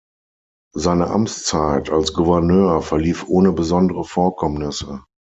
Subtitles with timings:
[0.73, 5.03] Seine Amtszeit als Gouverneur verlief ohne besondere Vorkommnisse.